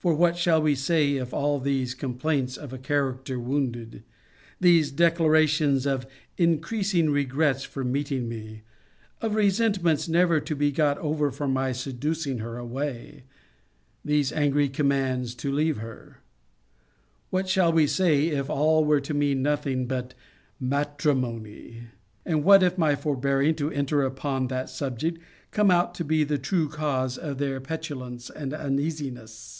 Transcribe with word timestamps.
For 0.00 0.14
what 0.14 0.36
shall 0.36 0.62
we 0.62 0.76
say, 0.76 1.16
if 1.16 1.34
all 1.34 1.58
these 1.58 1.92
complaints 1.92 2.56
of 2.56 2.72
a 2.72 2.78
character 2.78 3.36
wounded; 3.38 4.04
these 4.60 4.92
declarations 4.92 5.86
of 5.86 6.06
increasing 6.38 7.10
regrets 7.10 7.64
for 7.64 7.82
meeting 7.82 8.28
me; 8.28 8.62
of 9.20 9.34
resentments 9.34 10.08
never 10.08 10.38
to 10.38 10.54
be 10.54 10.70
got 10.70 10.96
over 10.98 11.32
for 11.32 11.48
my 11.48 11.72
seducing 11.72 12.38
her 12.38 12.56
away; 12.58 13.24
these 14.04 14.32
angry 14.32 14.68
commands 14.68 15.34
to 15.34 15.50
leaver 15.52 15.80
her: 15.80 16.20
What 17.30 17.48
shall 17.48 17.72
we 17.72 17.88
say, 17.88 18.28
if 18.28 18.48
all 18.48 18.84
were 18.84 19.00
to 19.00 19.12
mean 19.12 19.42
nothing 19.42 19.86
but 19.88 20.14
MATRIMONY? 20.60 21.88
And 22.24 22.44
what 22.44 22.62
if 22.62 22.78
my 22.78 22.94
forbearing 22.94 23.56
to 23.56 23.70
enter 23.72 24.04
upon 24.04 24.46
that 24.46 24.70
subject 24.70 25.18
come 25.50 25.72
out 25.72 25.92
to 25.96 26.04
be 26.04 26.22
the 26.22 26.38
true 26.38 26.68
cause 26.68 27.18
of 27.18 27.38
their 27.38 27.60
petulance 27.60 28.30
and 28.30 28.54
uneasiness! 28.54 29.56